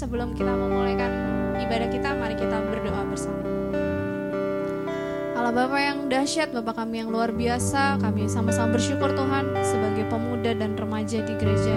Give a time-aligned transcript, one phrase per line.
[0.00, 1.12] sebelum kita memulaikan
[1.60, 3.36] ibadah kita, mari kita berdoa bersama.
[5.36, 10.56] Allah Bapa yang dahsyat, Bapak kami yang luar biasa, kami sama-sama bersyukur Tuhan sebagai pemuda
[10.56, 11.76] dan remaja di gereja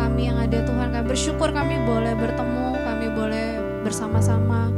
[0.00, 0.96] kami yang ada Tuhan.
[0.96, 3.46] Kami bersyukur kami boleh bertemu, kami boleh
[3.84, 4.72] bersama-sama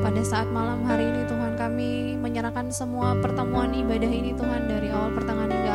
[0.00, 5.12] pada saat malam hari ini Tuhan kami menyerahkan semua pertemuan ibadah ini Tuhan dari awal
[5.12, 5.69] pertengahan hingga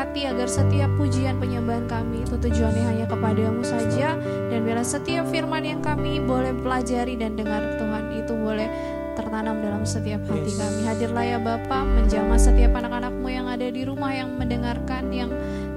[0.00, 4.16] memberkati agar setiap pujian penyembahan kami itu tujuannya hanya kepadamu saja
[4.48, 8.64] dan biarlah setiap firman yang kami boleh pelajari dan dengar Tuhan itu boleh
[9.12, 10.88] tertanam dalam setiap hati kami.
[10.88, 15.28] Hadirlah ya Bapa, menjamah setiap anak-anakmu yang ada di rumah yang mendengarkan, yang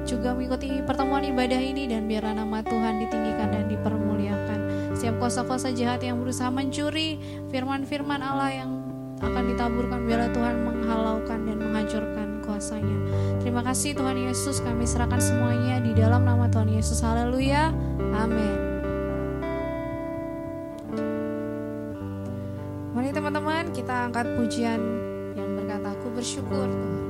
[0.07, 4.59] juga mengikuti pertemuan ibadah ini dan biarlah nama Tuhan ditinggikan dan dipermuliakan.
[4.95, 7.19] Setiap kuasa-kuasa jahat yang berusaha mencuri
[7.51, 8.71] firman-firman Allah yang
[9.19, 12.22] akan ditaburkan biarlah Tuhan menghalaukan dan menghancurkan
[12.63, 12.97] kuasanya.
[13.43, 17.03] Terima kasih Tuhan Yesus, kami serahkan semuanya di dalam nama Tuhan Yesus.
[17.03, 17.75] Haleluya.
[18.15, 18.55] Amin.
[22.95, 24.79] Mari teman-teman kita angkat pujian
[25.35, 27.02] yang berkata aku bersyukur Tuhan.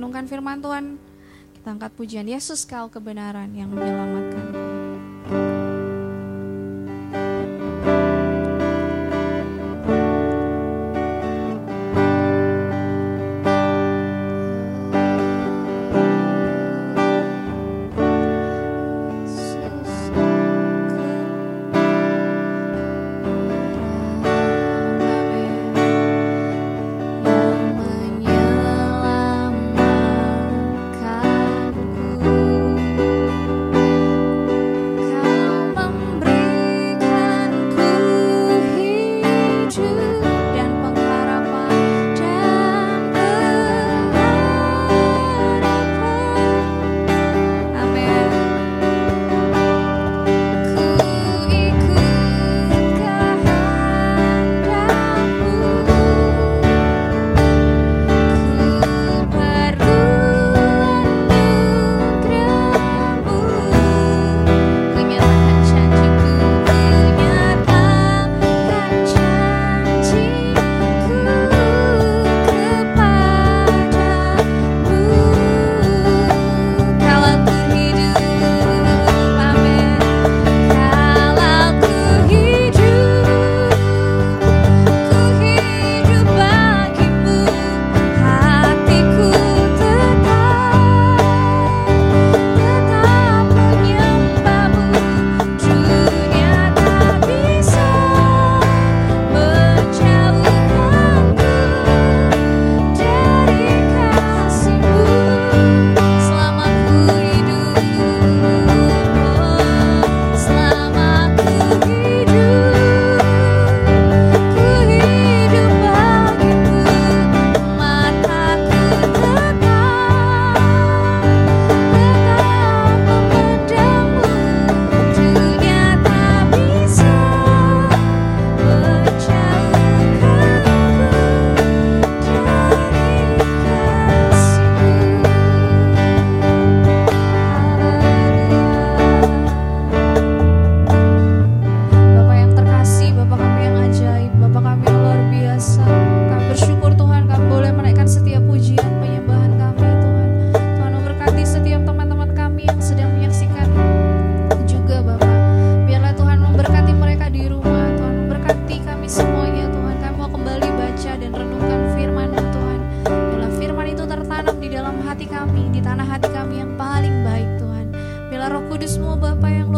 [0.00, 0.96] Merenungkan firman Tuhan.
[1.60, 3.68] Kita angkat pujian Yesus kau kebenaran yang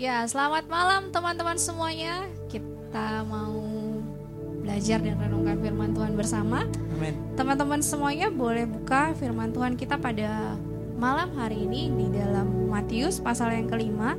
[0.00, 2.24] Ya, selamat malam teman-teman semuanya.
[2.48, 3.60] Kita mau
[4.64, 6.64] belajar dan renungkan firman Tuhan bersama.
[7.36, 10.56] Teman-teman semuanya boleh buka firman Tuhan kita pada
[10.96, 14.16] malam hari ini di dalam Matius pasal yang kelima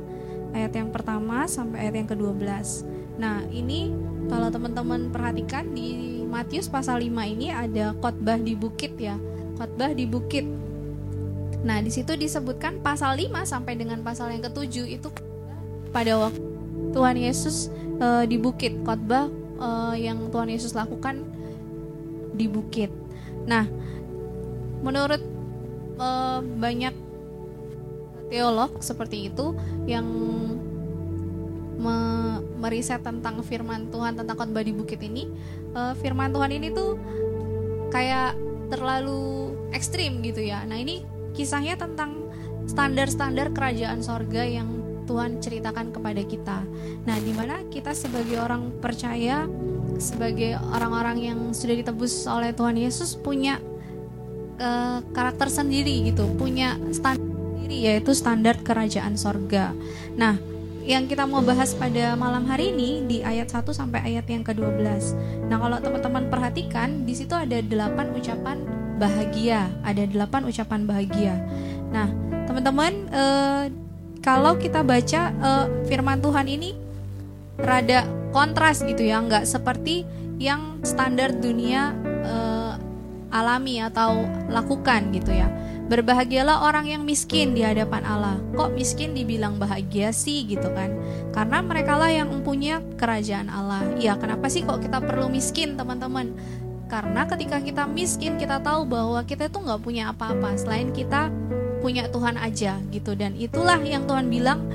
[0.54, 2.86] ayat yang pertama sampai ayat yang ke-12.
[3.18, 3.90] Nah, ini
[4.30, 9.18] kalau teman-teman perhatikan di Matius pasal 5 ini ada khotbah di bukit ya.
[9.58, 10.46] Khotbah di bukit.
[11.66, 15.10] Nah, di situ disebutkan pasal 5 sampai dengan pasal yang ketujuh itu
[15.92, 16.42] pada waktu
[16.92, 17.70] Tuhan Yesus
[18.00, 19.28] e, di bukit, khotbah
[19.60, 19.68] e,
[20.02, 21.24] yang Tuhan Yesus lakukan
[22.32, 22.90] di bukit.
[23.44, 23.68] Nah,
[24.80, 25.20] menurut
[25.96, 26.08] e,
[26.40, 26.94] banyak
[28.32, 29.52] teolog seperti itu
[29.84, 30.08] yang
[31.82, 31.96] me
[32.62, 35.26] meriset tentang firman Tuhan tentang khotbah di bukit ini
[35.74, 36.94] uh, firman Tuhan ini tuh
[37.90, 38.38] kayak
[38.70, 41.02] terlalu ekstrim gitu ya nah ini
[41.34, 42.30] kisahnya tentang
[42.70, 44.81] standar-standar kerajaan sorga yang
[45.12, 46.58] Tuhan ceritakan kepada kita
[47.04, 49.44] nah di mana kita sebagai orang percaya
[50.00, 53.60] sebagai orang-orang yang sudah ditebus oleh Tuhan Yesus punya
[54.56, 59.76] uh, karakter sendiri gitu punya standar sendiri yaitu standar kerajaan sorga
[60.16, 60.40] nah
[60.82, 65.14] yang kita mau bahas pada malam hari ini di ayat 1 sampai ayat yang ke-12.
[65.46, 68.58] Nah, kalau teman-teman perhatikan di situ ada delapan ucapan
[68.98, 71.38] bahagia, ada delapan ucapan bahagia.
[71.94, 72.10] Nah,
[72.50, 73.64] teman-teman eh,
[74.22, 76.72] kalau kita baca eh, firman Tuhan ini
[77.58, 80.08] rada kontras gitu ya, nggak seperti
[80.40, 81.94] yang standar dunia
[82.26, 82.74] uh,
[83.30, 85.46] alami atau lakukan gitu ya.
[85.86, 88.40] Berbahagialah orang yang miskin di hadapan Allah.
[88.56, 90.96] Kok miskin dibilang bahagia sih gitu kan?
[91.36, 93.84] Karena mereka lah yang mempunyai kerajaan Allah.
[94.00, 96.32] Ya, kenapa sih kok kita perlu miskin, teman-teman?
[96.88, 101.28] Karena ketika kita miskin, kita tahu bahwa kita itu nggak punya apa-apa selain kita
[101.82, 103.18] punya Tuhan aja gitu.
[103.18, 104.70] Dan itulah yang Tuhan bilang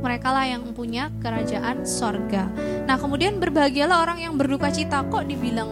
[0.00, 2.48] mereka lah yang punya kerajaan sorga.
[2.88, 5.04] Nah kemudian berbahagialah orang yang berduka cita.
[5.04, 5.68] Kok dibilang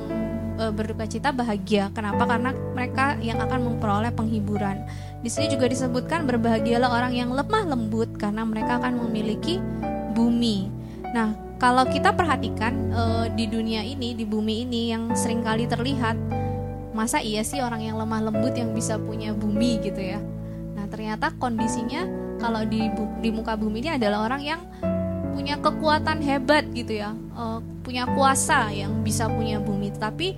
[0.61, 1.88] e, berduka cita bahagia.
[1.96, 2.28] Kenapa?
[2.28, 4.85] Karena mereka yang akan memperoleh penghiburan.
[5.24, 9.59] Di sini juga disebutkan berbahagialah orang yang lemah lembut karena mereka akan memiliki
[10.14, 10.70] bumi.
[11.11, 13.02] Nah, kalau kita perhatikan e,
[13.35, 16.14] di dunia ini, di bumi ini yang sering kali terlihat,
[16.92, 20.20] masa iya sih orang yang lemah lembut yang bisa punya bumi gitu ya?
[20.88, 22.05] Ternyata kondisinya
[22.40, 22.88] kalau di
[23.20, 24.61] di muka bumi ini adalah orang yang
[25.35, 27.14] punya kekuatan hebat gitu ya.
[27.38, 29.94] Uh, punya kuasa yang bisa punya bumi.
[29.94, 30.35] Tapi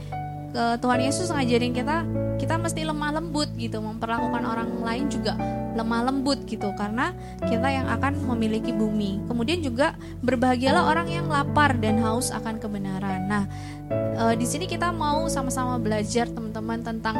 [0.51, 2.05] ke Tuhan Yesus ngajarin kita
[2.37, 3.81] kita mesti lemah lembut gitu.
[3.81, 5.39] Memperlakukan orang lain juga
[5.75, 6.69] lemah lembut gitu.
[6.77, 9.25] Karena kita yang akan memiliki bumi.
[9.25, 13.25] Kemudian juga berbahagialah orang yang lapar dan haus akan kebenaran.
[13.25, 13.45] Nah
[13.91, 17.17] e, di sini kita mau sama-sama belajar teman-teman tentang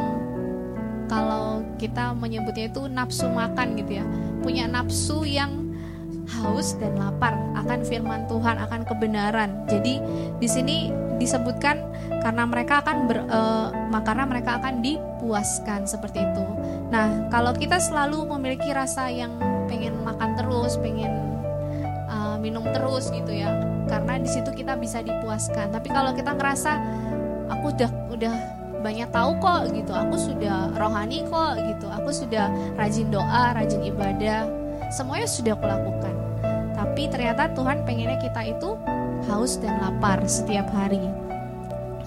[1.11, 4.07] kalau kita menyebutnya itu nafsu makan gitu ya
[4.47, 5.61] punya nafsu yang
[6.39, 9.67] haus dan lapar akan firman Tuhan, akan kebenaran.
[9.67, 9.99] Jadi
[10.39, 11.83] di sini disebutkan
[12.23, 13.19] karena mereka akan ber,
[14.07, 16.45] karena mereka akan dipuaskan seperti itu.
[16.91, 19.35] Nah, kalau kita selalu memiliki rasa yang
[19.67, 21.13] pengen makan terus, pengen
[22.11, 23.51] uh, minum terus gitu ya,
[23.91, 25.75] karena di situ kita bisa dipuaskan.
[25.75, 26.73] Tapi kalau kita ngerasa
[27.51, 28.35] aku udah udah
[28.81, 32.49] banyak tahu kok gitu, aku sudah rohani kok gitu, aku sudah
[32.81, 34.49] rajin doa, rajin ibadah,
[34.93, 36.15] semuanya sudah aku lakukan.
[36.73, 38.81] Tapi ternyata Tuhan pengennya kita itu
[39.29, 41.05] haus dan lapar setiap hari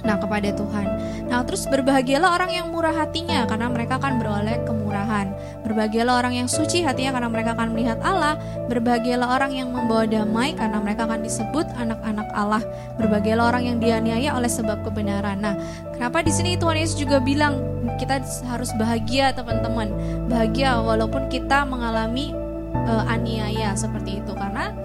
[0.03, 0.87] nah kepada Tuhan.
[1.31, 5.31] Nah, terus berbahagialah orang yang murah hatinya karena mereka akan beroleh kemurahan.
[5.63, 8.35] Berbahagialah orang yang suci hatinya karena mereka akan melihat Allah.
[8.67, 12.61] Berbahagialah orang yang membawa damai karena mereka akan disebut anak-anak Allah.
[12.99, 15.39] Berbahagialah orang yang dianiaya oleh sebab kebenaran.
[15.39, 15.55] Nah,
[15.95, 17.63] kenapa di sini Tuhan Yesus juga bilang
[17.95, 18.19] kita
[18.51, 19.89] harus bahagia, teman-teman.
[20.27, 22.35] Bahagia walaupun kita mengalami
[22.75, 24.75] uh, aniaya seperti itu karena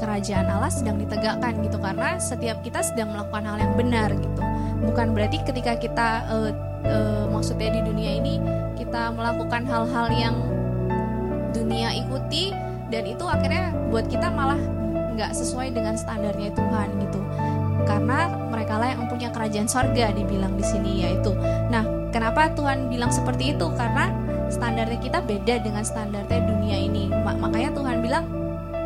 [0.00, 4.40] kerajaan Allah sedang ditegakkan gitu karena setiap kita sedang melakukan hal yang benar gitu.
[4.80, 6.50] Bukan berarti ketika kita uh,
[6.88, 8.40] uh, maksudnya di dunia ini
[8.80, 10.36] kita melakukan hal-hal yang
[11.52, 12.56] dunia ikuti
[12.88, 14.58] dan itu akhirnya buat kita malah
[15.14, 17.20] nggak sesuai dengan standarnya Tuhan gitu.
[17.84, 21.36] Karena mereka lah yang punya kerajaan sorga dibilang di sini yaitu.
[21.68, 23.68] Nah kenapa Tuhan bilang seperti itu?
[23.76, 24.08] Karena
[24.48, 27.12] standarnya kita beda dengan standarnya dunia ini.
[27.12, 28.39] Makanya Tuhan bilang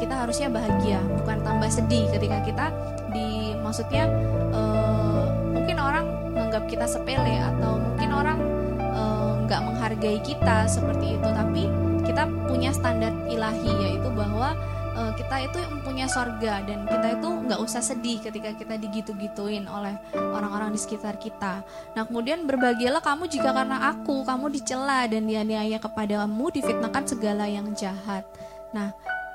[0.05, 2.67] kita harusnya bahagia bukan tambah sedih ketika kita
[3.09, 4.05] di maksudnya
[4.53, 5.25] uh,
[5.57, 8.39] mungkin orang menganggap kita sepele atau mungkin orang
[8.83, 11.71] eh, nggak uh, menghargai kita seperti itu tapi
[12.05, 14.53] kita punya standar ilahi yaitu bahwa
[14.93, 19.95] uh, kita itu mempunyai sorga dan kita itu nggak usah sedih ketika kita digitu-gituin oleh
[20.13, 21.63] orang-orang di sekitar kita.
[21.95, 27.73] Nah kemudian berbahagialah kamu jika karena aku kamu dicela dan dianiaya kepadamu difitnahkan segala yang
[27.79, 28.27] jahat.
[28.75, 28.91] Nah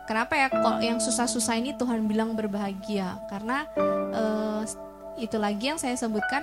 [0.09, 3.69] kenapa ya kok yang susah-susah ini Tuhan bilang berbahagia karena
[4.09, 4.65] uh,
[5.21, 6.41] itu lagi yang saya sebutkan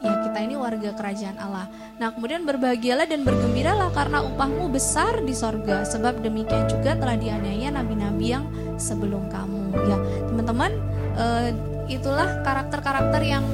[0.00, 1.68] ya kita ini warga kerajaan Allah.
[2.00, 7.68] Nah kemudian berbahagialah dan bergembiralah karena upahmu besar di sorga sebab demikian juga telah dianiaya
[7.68, 8.48] nabi-nabi yang
[8.80, 9.76] sebelum kamu.
[9.86, 9.98] Ya
[10.32, 10.72] teman-teman
[11.20, 11.52] uh,
[11.92, 13.44] itulah karakter-karakter yang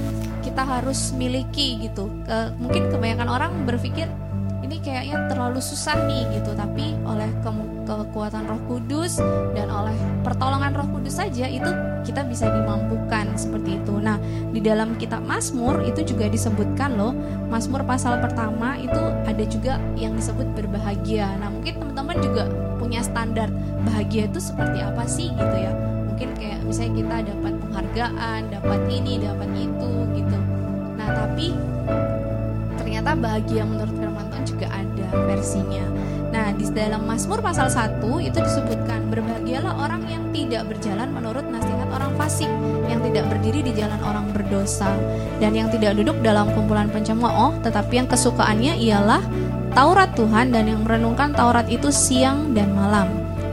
[0.40, 2.06] kita harus miliki gitu.
[2.24, 4.06] Ke, mungkin kebanyakan orang berpikir
[4.64, 7.50] ini kayaknya terlalu susah nih gitu tapi oleh ke
[7.96, 9.16] kekuatan Roh Kudus
[9.56, 11.70] dan oleh pertolongan Roh Kudus saja itu
[12.04, 13.94] kita bisa dimampukan seperti itu.
[13.96, 14.20] Nah,
[14.52, 17.16] di dalam kitab Mazmur itu juga disebutkan loh,
[17.48, 21.32] Mazmur pasal pertama itu ada juga yang disebut berbahagia.
[21.40, 22.44] Nah, mungkin teman-teman juga
[22.76, 23.48] punya standar
[23.84, 25.72] bahagia itu seperti apa sih gitu ya.
[26.08, 30.38] Mungkin kayak misalnya kita dapat penghargaan, dapat ini, dapat itu gitu.
[30.96, 31.54] Nah, tapi
[32.80, 35.84] ternyata bahagia menurut firman Tuhan juga ada versinya.
[36.28, 41.88] Nah, di dalam Mazmur pasal 1 itu disebutkan berbahagialah orang yang tidak berjalan menurut nasihat
[41.88, 42.50] orang fasik,
[42.84, 44.92] yang tidak berdiri di jalan orang berdosa,
[45.40, 49.24] dan yang tidak duduk dalam kumpulan pencemooh, tetapi yang kesukaannya ialah
[49.72, 53.08] Taurat Tuhan dan yang merenungkan Taurat itu siang dan malam.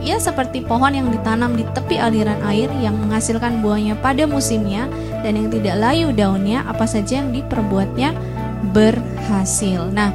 [0.06, 4.86] Ia seperti pohon yang ditanam di tepi aliran air yang menghasilkan buahnya pada musimnya
[5.26, 8.14] dan yang tidak layu daunnya apa saja yang diperbuatnya
[8.70, 9.90] berhasil.
[9.90, 10.14] Nah,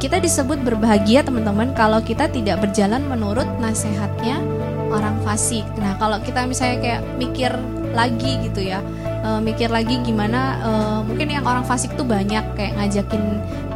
[0.00, 4.40] kita disebut berbahagia teman-teman kalau kita tidak berjalan menurut nasihatnya
[4.88, 5.62] orang fasik.
[5.76, 7.52] Nah, kalau kita misalnya kayak mikir
[7.92, 8.80] lagi gitu ya,
[9.22, 13.22] uh, mikir lagi gimana uh, mungkin yang orang fasik tuh banyak kayak ngajakin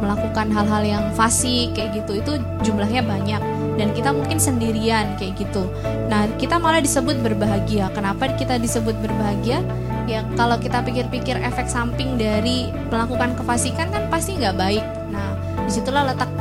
[0.01, 2.31] melakukan hal-hal yang fasik kayak gitu itu
[2.65, 3.39] jumlahnya banyak
[3.77, 5.69] dan kita mungkin sendirian kayak gitu.
[6.09, 7.93] Nah, kita malah disebut berbahagia.
[7.93, 9.61] Kenapa kita disebut berbahagia?
[10.09, 14.94] Ya, kalau kita pikir-pikir efek samping dari melakukan kefasikan kan pasti nggak baik.
[15.75, 16.31] Di situlah letak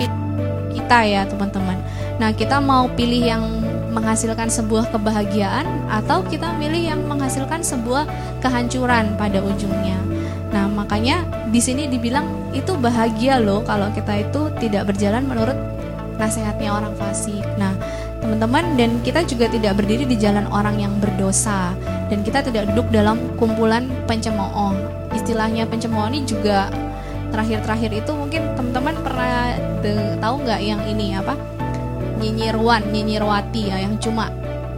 [0.71, 1.75] kita ya teman-teman.
[2.23, 3.43] Nah, kita mau pilih yang
[3.91, 8.07] menghasilkan sebuah kebahagiaan atau kita milih yang menghasilkan sebuah
[8.39, 9.99] kehancuran pada ujungnya.
[10.55, 15.59] Nah, makanya di sini dibilang itu bahagia loh kalau kita itu tidak berjalan menurut
[16.15, 17.43] nasihatnya orang fasik.
[17.59, 17.75] Nah,
[18.23, 21.75] teman-teman dan kita juga tidak berdiri di jalan orang yang berdosa
[22.07, 24.79] dan kita tidak duduk dalam kumpulan pencemooh.
[25.11, 26.71] Istilahnya pencemooh ini juga
[27.35, 29.59] terakhir-terakhir itu mungkin teman-teman pernah
[30.23, 31.35] tahu nggak yang ini apa?
[32.15, 34.31] nyinyirwan, nyinyirwati ya yang cuma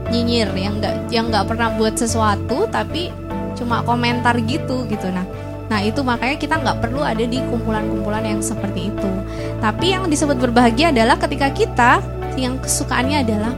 [0.09, 3.12] nyinyir yang nggak yang nggak pernah buat sesuatu tapi
[3.55, 5.12] cuma komentar gitu gitu.
[5.12, 5.27] Nah
[5.66, 9.11] nah itu makanya kita nggak perlu ada di kumpulan-kumpulan yang seperti itu.
[9.61, 11.90] Tapi yang disebut berbahagia adalah ketika kita
[12.38, 13.53] yang kesukaannya adalah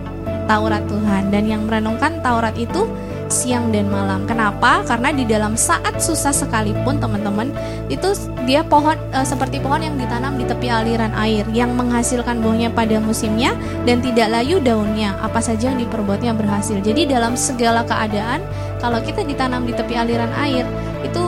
[0.48, 1.28] Taurat Tuhan.
[1.28, 2.88] Dan yang merenungkan Taurat itu
[3.28, 4.24] siang dan malam.
[4.24, 4.82] Kenapa?
[4.84, 7.52] Karena di dalam saat susah sekalipun teman-teman
[7.92, 8.12] itu
[8.48, 12.98] dia pohon e, seperti pohon yang ditanam di tepi aliran air yang menghasilkan buahnya pada
[12.98, 13.52] musimnya
[13.84, 15.14] dan tidak layu daunnya.
[15.20, 16.80] Apa saja yang diperbuatnya berhasil.
[16.80, 18.42] Jadi dalam segala keadaan
[18.80, 20.64] kalau kita ditanam di tepi aliran air
[21.04, 21.22] itu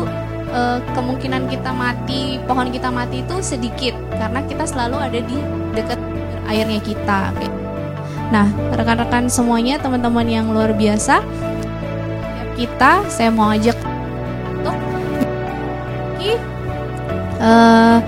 [0.50, 0.60] e,
[0.96, 5.36] kemungkinan kita mati, pohon kita mati itu sedikit karena kita selalu ada di
[5.76, 6.00] dekat
[6.50, 7.30] airnya kita.
[8.30, 8.46] Nah,
[8.78, 11.18] rekan-rekan semuanya, teman-teman yang luar biasa,
[12.60, 13.72] kita saya mau ajak
[14.52, 14.76] untuk
[17.40, 17.98] uh,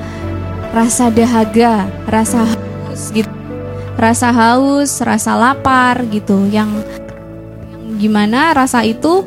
[0.76, 3.32] rasa dahaga, rasa haus gitu,
[3.96, 6.68] rasa haus, rasa lapar gitu, yang,
[7.72, 9.24] yang gimana rasa itu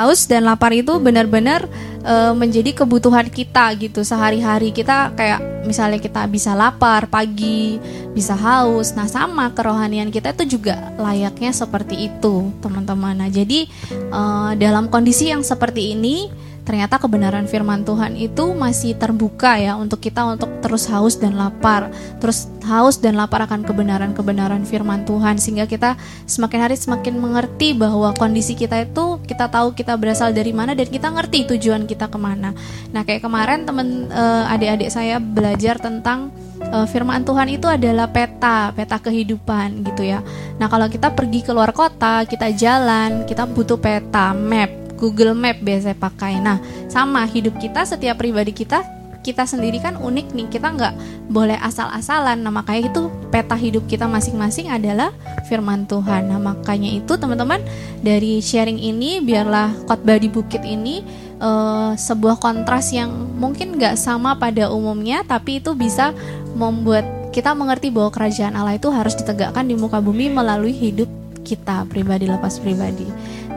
[0.00, 1.68] haus dan lapar itu benar-benar
[2.08, 4.72] uh, menjadi kebutuhan kita gitu sehari-hari.
[4.72, 7.76] Kita kayak misalnya kita bisa lapar pagi
[8.16, 8.96] bisa haus.
[8.96, 13.20] Nah sama kerohanian kita itu juga layaknya seperti itu teman-teman.
[13.20, 13.68] Nah jadi
[14.08, 20.00] uh, dalam kondisi yang seperti ini ternyata kebenaran firman Tuhan itu masih terbuka ya untuk
[20.00, 25.64] kita untuk terus haus dan lapar, terus haus dan lapar akan kebenaran-kebenaran firman Tuhan sehingga
[25.66, 25.96] kita
[26.28, 30.88] semakin hari semakin mengerti bahwa kondisi kita itu kita tahu kita berasal dari mana dan
[30.88, 32.52] kita ngerti tujuan kita ke mana.
[32.92, 36.32] Nah kayak kemarin temen uh, adik-adik saya belajar tentang
[36.68, 40.20] uh, firman Tuhan itu adalah peta, peta kehidupan gitu ya.
[40.60, 44.79] Nah, kalau kita pergi ke luar kota, kita jalan, kita butuh peta, map.
[45.00, 46.38] Google Map biasa pakai.
[46.38, 46.60] Nah,
[46.92, 48.84] sama hidup kita setiap pribadi kita
[49.20, 50.46] kita sendiri kan unik nih.
[50.48, 50.94] Kita nggak
[51.28, 52.40] boleh asal-asalan.
[52.40, 55.12] Nah makanya itu peta hidup kita masing-masing adalah
[55.48, 56.32] firman Tuhan.
[56.32, 57.60] Nah makanya itu teman-teman
[58.00, 61.04] dari sharing ini biarlah khotbah di bukit ini
[61.40, 66.12] uh, sebuah kontras yang mungkin nggak sama pada umumnya tapi itu bisa
[66.56, 71.06] membuat kita mengerti bahwa kerajaan Allah itu harus ditegakkan di muka bumi melalui hidup
[71.46, 73.08] kita pribadi lepas pribadi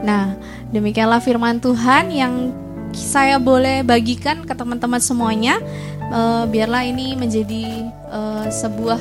[0.03, 0.35] Nah,
[0.75, 2.51] demikianlah firman Tuhan yang
[2.93, 5.57] saya boleh bagikan ke teman-teman semuanya.
[6.13, 8.99] Uh, biarlah ini menjadi uh, sebuah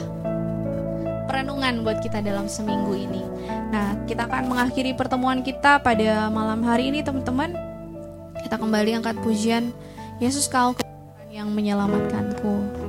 [1.29, 3.21] perenungan buat kita dalam seminggu ini.
[3.75, 7.53] Nah, kita akan mengakhiri pertemuan kita pada malam hari ini, teman-teman.
[8.41, 9.75] Kita kembali angkat pujian
[10.23, 10.73] Yesus kau
[11.29, 12.82] yang menyelamatkanku.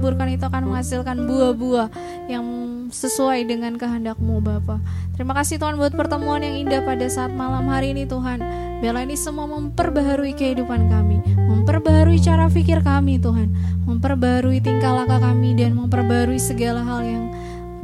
[0.00, 1.88] Ditaburkan itu akan menghasilkan buah-buah
[2.32, 2.44] yang
[2.88, 4.80] sesuai dengan kehendakmu Bapak.
[5.12, 8.40] Terima kasih Tuhan buat pertemuan yang indah pada saat malam hari ini Tuhan.
[8.80, 13.52] Biarlah ini semua memperbaharui kehidupan kami, memperbaharui cara pikir kami Tuhan,
[13.84, 17.24] memperbaharui tingkah laku kami dan memperbaharui segala hal yang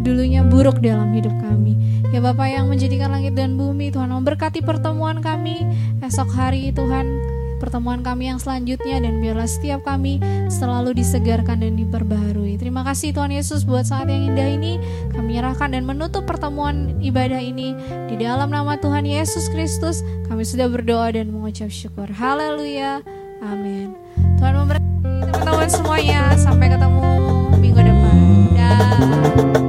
[0.00, 1.76] dulunya buruk dalam hidup kami.
[2.16, 5.68] Ya Bapak yang menjadikan langit dan bumi Tuhan memberkati pertemuan kami
[6.00, 12.56] esok hari Tuhan pertemuan kami yang selanjutnya dan biarlah setiap kami selalu disegarkan dan diperbaharui.
[12.60, 14.78] Terima kasih Tuhan Yesus buat saat yang indah ini.
[15.12, 17.76] Kami nyerahkan dan menutup pertemuan ibadah ini
[18.08, 20.00] di dalam nama Tuhan Yesus Kristus.
[20.26, 22.08] Kami sudah berdoa dan mengucap syukur.
[22.08, 23.00] Haleluya.
[23.44, 23.92] Amin.
[24.40, 26.20] Tuhan memberkati teman-teman semuanya.
[26.36, 27.04] Sampai ketemu
[27.60, 28.16] minggu depan.
[28.56, 29.65] Dah.